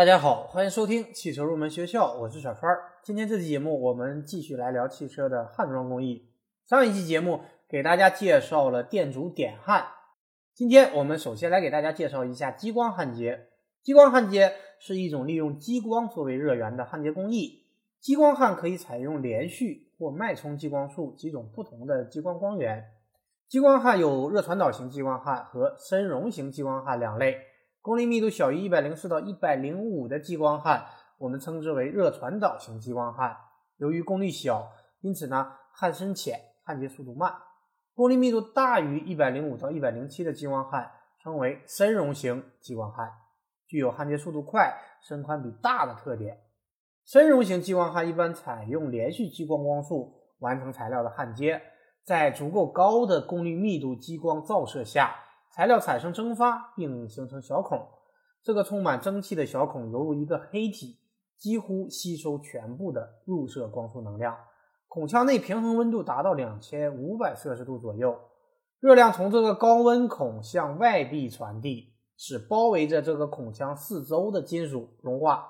[0.00, 2.74] 大家好，欢迎收听汽车入门学校，我是小川。
[3.02, 6.30] 今天这期节目我们继续来聊汽车的焊装工艺。
[6.66, 9.84] 上一期节目给大家介绍了电阻点焊，
[10.54, 13.48] 今天我们首先来给大家介绍一下激光焊接。
[13.82, 17.66] 激光焊接是一种利用激光作为热源的焊接工艺。
[18.00, 22.82] 激光焊可以采用连续或脉冲激光束几种不同的激光光源。
[23.46, 27.36] 激光焊有热传导型激光焊和深熔型激光焊两类。
[27.82, 30.84] 功率密度小于一百零四到一百零五的激光焊，
[31.16, 33.34] 我们称之为热传导型激光焊。
[33.78, 37.32] 由于功率小，因此呢焊深浅，焊接速度慢。
[37.94, 40.90] 功率密度大于一百零五到一百零七的激光焊，
[41.22, 43.10] 称为深熔型激光焊，
[43.66, 46.38] 具有焊接速度快、深宽比大的特点。
[47.06, 51.62] 深熔型激光焊一般采用连续激光光束完成材料的焊接，
[52.04, 55.16] 在足够高的功率密度激光照射下。
[55.60, 57.86] 材料产生蒸发并形成小孔，
[58.42, 60.96] 这个充满蒸汽的小孔犹如一个黑体，
[61.36, 64.34] 几乎吸收全部的入射光束能量。
[64.88, 68.18] 孔腔内平衡温度达到两千五百摄氏度左右，
[68.78, 75.46] 热量从这个高温孔向外壁传递，使包围着这个孔腔四周的金属融化。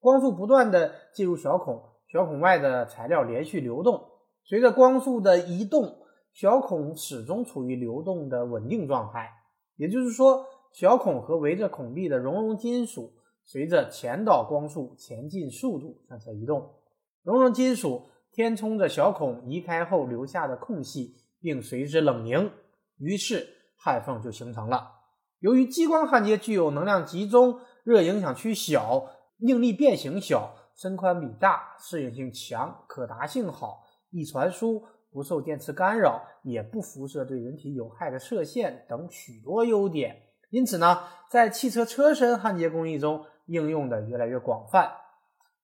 [0.00, 4.08] 光束不断的进入小孔，小孔外的材料连续流动，
[4.42, 6.02] 随着光束的移动。
[6.34, 9.32] 小孔始终处于流动的稳定状态，
[9.76, 16.74] 也就是说，小孔和围着孔壁的熔融金属随着前导光束前进速度向下移动。
[17.22, 22.50] 熔融金属填充着小孔移开后留下的空隙，并随之冷凝，
[22.98, 24.92] 于是焊缝就形成了。
[25.40, 29.06] 由于激光焊接具有能量集中、热影响区小、
[29.38, 34.84] 应力变形小、深宽比大、适应性强、可达性好、易传输。
[35.16, 40.14] 不受电磁干扰，也不辐射对人体有害的射线等许多优点，
[40.50, 44.92] 因此呢，在汽车车身焊接工艺中应用的越来越广泛。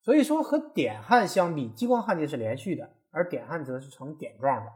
[0.00, 4.72] 所以说，和点焊相比，激光焊接是连续的，而点焊则是呈点状的。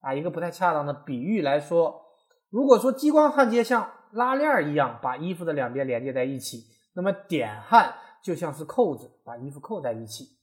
[0.00, 2.00] 啊，一个不太恰当的比喻来说，
[2.50, 10.38] 如果说激光焊接像拉链一样把衣服的两边连接在一起，那么点焊就像是扣子把衣服扣在一起。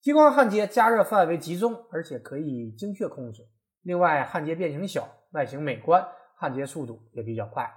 [0.00, 3.46] 激光焊接加热范围集中，而且可以精确控制。
[3.82, 6.02] 另外，焊接变形小，外形美观，
[6.36, 7.70] 焊接速度也比较快。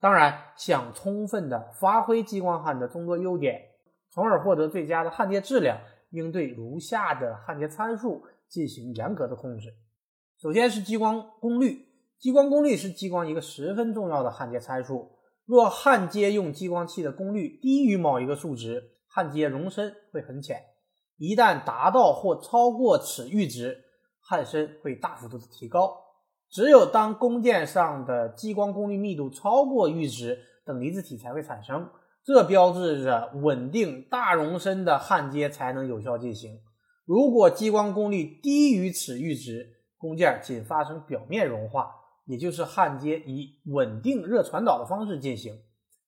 [0.00, 3.60] 当然，想充分的发挥激光焊的众多优点，
[4.10, 5.78] 从而获得最佳的焊接质量，
[6.10, 9.72] 应对如下的焊接参数进行严格的控制。
[10.36, 11.86] 首先是激光功率，
[12.18, 15.12] 激光功率是激光一个十分重要的焊接参数。
[15.46, 20.73] 若焊接用激光器的功率低于某一个数值，焊接熔深会很浅。
[21.16, 23.84] 一旦达到或超过此阈值，
[24.20, 25.96] 焊深会大幅度的提高。
[26.50, 31.88] 只有当工件上的激光功率密度超过阈值，等离子体才会产生。
[32.24, 36.58] 这标志着稳定大熔深的焊接才能有效进行。
[37.04, 41.94] 如果激光功率低于此阈值，工件仅发生表面融化，
[42.24, 45.58] 也就是焊接以稳定热传导的方式进行。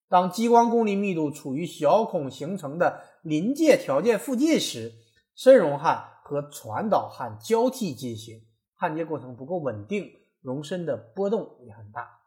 [0.08, 4.92] 当激光功率密度处于小孔形成的临界条件附近时，
[5.34, 8.42] 深熔焊和传导焊交替进行，
[8.74, 12.20] 焊接过程不够稳定，熔深的波动也很大。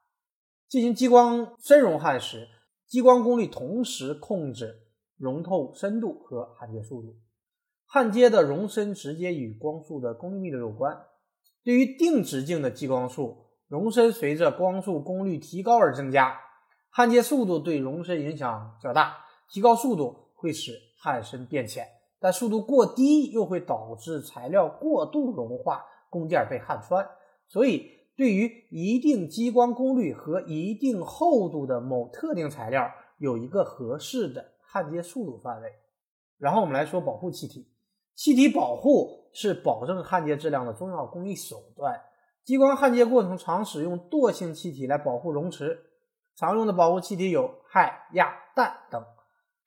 [0.67, 2.49] 进行激光深熔焊时，
[2.85, 4.83] 激光功率同时控制
[5.17, 7.15] 熔透深度和焊接速度。
[7.85, 11.05] 焊接的熔深直接与光束的功率密度有关。
[11.63, 16.37] 对于定直径的激光束，熔深随着光束功率提高而增加。
[16.91, 19.17] 焊接速度对熔深影响较大，
[19.49, 21.87] 提高速度会使焊深变浅，
[22.19, 27.07] 但速度过低又会导致材料过度融化，工件被焊穿。
[27.47, 35.71] 所以，对于一定激光功率和一定厚度的某特定材料，有一个合适的焊接速度范围。
[36.37, 37.71] 然后我们来说保护气体，
[38.15, 41.99] 气体保护是保证焊接质量的重要工艺手段。
[42.43, 45.85] 激光焊接过程常使用惰性气体来保护熔池。
[46.39, 49.03] 常用的保护气体有氦、氩、氮等。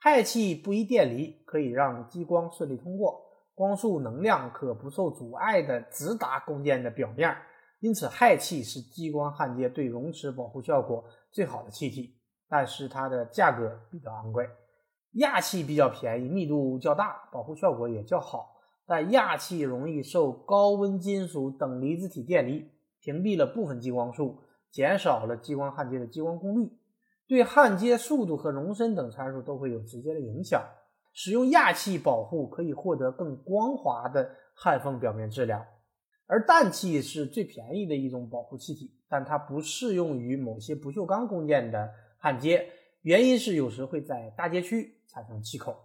[0.00, 3.20] 氦气不易电离，可以让激光顺利通过，
[3.54, 7.36] 光束能量可不受阻碍的直达工件的表面，
[7.80, 12.16] 因此氦气是激光焊接对熔池保护效果最好的气体，
[12.48, 14.48] 但是它的价格比较昂贵。
[15.12, 18.56] 氩气比较便宜，密度较大，保护效果也较好，
[18.86, 22.66] 但氩气容易受高温金属等离子体电离，
[23.02, 24.41] 屏蔽了部分激光束。
[24.72, 26.72] 减少了激光焊接的激光功率，
[27.28, 30.64] 对焊接速度和熔深等参数都会有直接的影响。
[31.12, 35.62] 使用氩气保护可以获得更光滑的焊缝表面质量，
[36.26, 42.66] 而氮气是最便宜的一种保护气体，但它不适用于某些不锈钢工件的焊接，
[43.02, 45.76] 原因是有时会在大街区产生气口。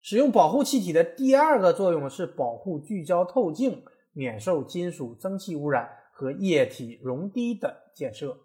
[0.00, 3.82] 使用保护气体的第二个作用是保护聚焦透镜
[4.12, 8.38] 免受金属蒸汽污染和液体溶滴的建设。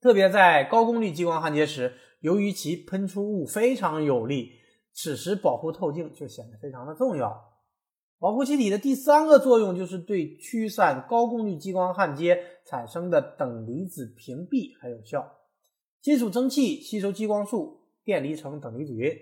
[0.00, 4.52] 特别在高功率激光焊接时，由于其喷出物非常有力，
[4.92, 7.44] 此时保护透镜就显得非常的重要。
[8.18, 15.36] 保护气体的第三个作用就是对驱散高功率激光焊接产生的等离子屏蔽很有效。
[16.00, 19.12] 金属蒸汽吸收激光束，电离成等离子云。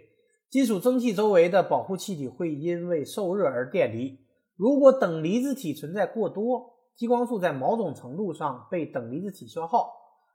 [0.49, 4.19] 金属蒸汽周围的保护气体会因为受热而电离。
[4.55, 9.93] 如果等离子体存在过多，激光束在某种程度上被等离子体消耗。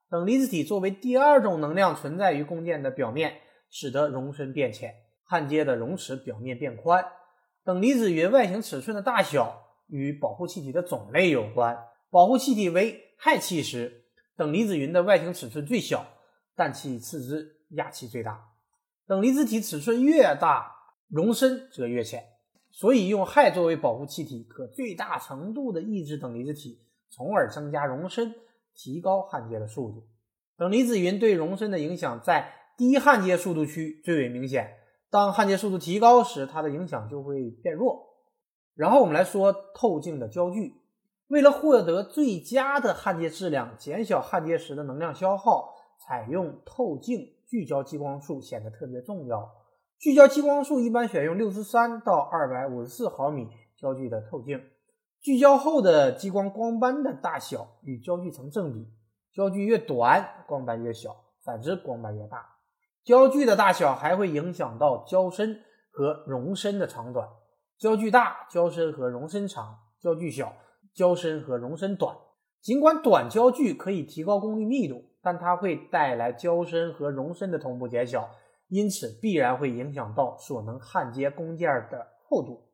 [0.10, 3.34] 等离子体作为第二种能量存在于供件的表面，
[3.70, 4.94] 使得容深变浅，
[5.24, 7.06] 焊接的容尺表面变宽。
[7.64, 11.78] 等离子云外形尺寸的大小与保护气体的种类有关。
[12.10, 14.04] 保护气体为氦气时，
[14.36, 16.06] 等离子云的外形尺寸最小，
[16.56, 18.50] 氮气次之，氩气最大。
[19.08, 20.76] 等离子体尺寸越大，
[21.08, 22.22] 容深则越浅，
[22.72, 26.80] 所以用氦作为保护气体，可最大程度的抑制等离子体，
[27.10, 28.34] 从而增加容深，
[28.74, 30.08] 提高焊接的速度。
[30.58, 34.78] 等离子云对容深的影响在低焊接速度区最为明显，
[35.10, 38.08] 当焊接速度提高时，它的影响就会变弱。
[38.74, 40.76] 然后我们来说透镜的焦距，
[41.28, 47.34] 为了获得最佳的焊接质量，减小焊接时的能量消耗，采用透镜。
[47.52, 49.52] 聚焦激光束显得特别重要。
[50.02, 54.60] 聚焦激光束一般选用六十三到二百五十四毫米焦距的透镜。
[55.22, 58.92] 聚焦后的激光光斑的大小与焦距成正比，
[59.32, 61.12] 焦距越短，光斑越小；
[61.46, 62.44] 反之，光斑越大。
[63.04, 65.60] 焦距的大小还会影响到焦深
[65.92, 67.30] 和容深的长短。
[67.78, 70.52] 焦距大，焦深和容深长；焦距小，
[70.96, 72.18] 焦深和容深短。
[72.60, 75.12] 尽管短焦距可以提高功率密度。
[75.24, 78.28] 但它会带来焦深和容深的同步减小，
[78.72, 82.70] 因此必然会影响到所能焊接工件的厚度。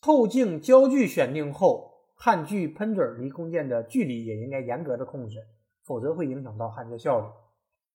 [0.00, 5.36] 透镜焦距选定后，焊具喷嘴离工件的距离也应该严格的控制，
[5.84, 7.26] 否则会影响到焊接效率。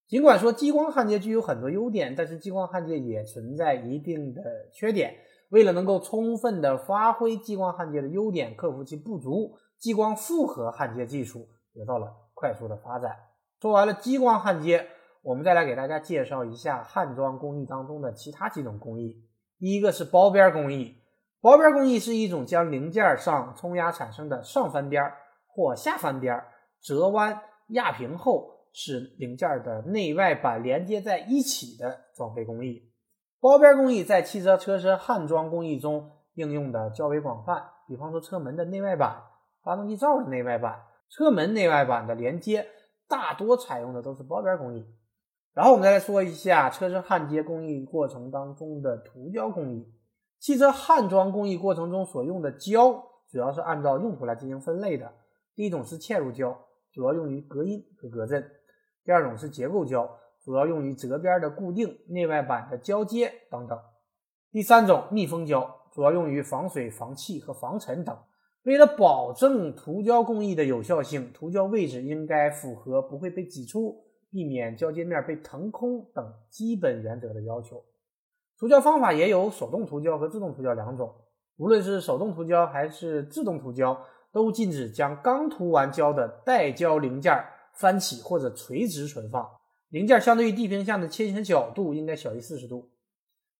[0.08, 5.16] 尽管说激光焊接具有很多优点，但是激光焊接也存在一定的缺点。
[5.50, 13.16] 为了能够充分的发挥激光焊接的优点，克服其不足，激光复合焊接技术得到了快速的发展。
[13.60, 14.88] 说完了激光焊接，
[15.28, 19.14] 我们再来给大家介绍一下焊装工艺当中的其他几种工艺。
[19.58, 21.02] 一个是包边工艺，
[21.42, 25.04] 包边工艺是一种将零件上冲压产生的上翻边
[25.46, 26.42] 或下翻边
[26.82, 27.42] 折弯
[27.72, 32.90] 压平后，使零件的内外板连接在一起的装配工艺。
[33.42, 39.22] 包边工艺在汽车车身焊装工艺中应用的较为广泛，比方说车门的内外板、
[39.62, 42.66] 发动机罩的内外板、车门内外板的连接。
[43.10, 44.86] 大多采用的都是包边工艺，
[45.58, 49.92] 然后我们再来说一下车身焊接工艺过程当中的涂胶工艺。
[50.38, 55.12] 汽车焊装工艺过程中所用的胶，主要是按照用途来进行分类的。
[55.56, 56.56] 第一种是嵌入胶，
[56.94, 58.40] 主要用于隔音和隔震；
[59.04, 60.08] 第二种是结构胶，
[60.46, 63.80] 主要用于折边的固定、内外板的交接等等；
[64.52, 68.16] 第三种密封胶，主要用于防水、防气和防尘等。
[68.62, 74.04] 为了保证涂胶工艺的有效性，涂胶位置应该符合不会被挤出、
[74.38, 77.84] 避免交接面被腾空等基本原则的要求。
[78.56, 81.12] 涂胶方法也有手动涂胶和自动涂胶两种。
[81.56, 84.00] 无论是手动涂胶还是自动涂胶，
[84.32, 87.34] 都禁止将刚涂完胶的带胶零件
[87.74, 89.50] 翻起或者垂直存放。
[89.90, 92.92] 零件相对于地平线的切线角度应该小于四十度。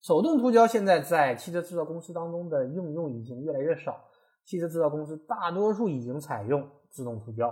[0.04, 4.00] 手动涂胶现在在汽车制造公司当中的应用已经越来越少。
[4.46, 7.52] 汽车制造公司大多数已经采用自动涂胶。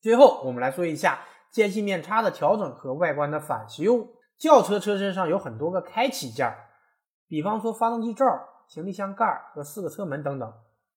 [0.00, 4.08] 最后，我们来说一下间隙面差的调整和外观的返修。
[4.38, 6.50] 轿车车身上有很多个开启件，
[7.28, 8.24] 比方说发动机罩、
[8.68, 10.52] 行李箱盖和四个车门等等。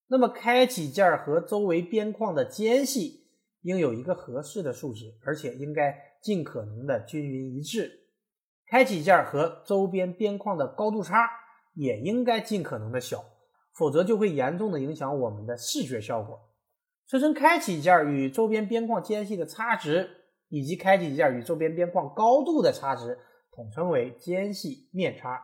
[0.08, 3.28] 那么，开启件和周围边框的间隙
[3.62, 7.92] 应有一个合适的数值，而且应该尽可能的均匀一致。
[8.68, 11.30] 开启件和周边边框的高度差
[11.74, 13.24] 也应该尽可能的小。
[13.76, 16.40] 否则就会严重的影响我们的视觉效果。
[17.08, 20.23] 车身开启件与周边边框间隙的差值，
[20.54, 23.18] 以及开启件与周边边框高度的差值，
[23.52, 25.44] 统称为间隙面差。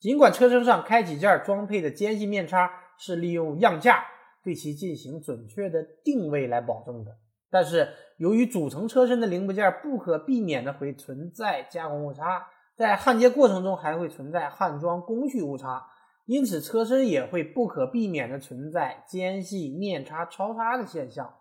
[0.00, 4.04] 尽管车身上开启件装配的间隙面差是利用样架
[4.42, 7.16] 对其进行准确的定位来保证的，
[7.48, 12.44] 但是由于组成车身的零部件不可避免的会存在加工误差，
[12.76, 15.86] 在焊接过程中还会存在焊装工序误差。
[16.26, 21.32] 因此，车身也会不可避免的存在间隙面差超差的现象。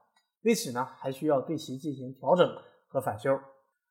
[0.43, 2.47] 为此呢，还需要对其进行调整
[2.87, 3.39] 和返修。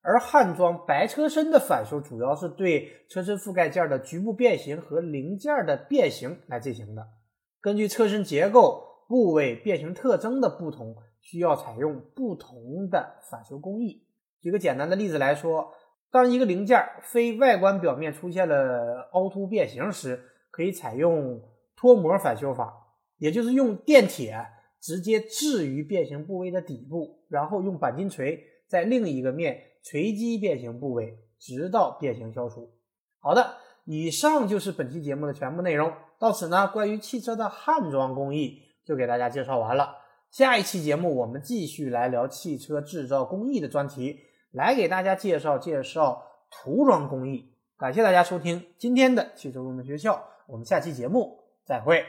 [0.03, 7.09] 而汉装白车身的返修主要是对车身覆盖件的局部变形和零件的变形来进行的。
[7.61, 14.07] 根据车身结构、部位、变形特征的不同，需要采用不同的返修工艺。
[14.41, 15.73] 举个简单的例子来说，
[16.13, 20.23] 当一个零件非外观表面出现了凹凸变形时，
[20.53, 21.43] 可以采用
[21.75, 22.73] 脱模返修法，
[23.19, 24.47] 也就是用电铁
[24.81, 32.71] 直接置于变形部位的底部，然后用钣金锤在另一个面锤击变形部位，直到变形消除。
[33.19, 35.93] 好的，以上就是本期节目的全部内容。
[36.19, 39.97] 到此呢，关于汽车的焊装工艺就给大家介绍完了。
[40.31, 44.21] 下一期节目我们继续来聊汽车制造工艺的专题。
[44.53, 52.07] 来给大家介绍介绍涂装工艺，感谢大家收听今天的汽车入门学校，我们下期节目再会。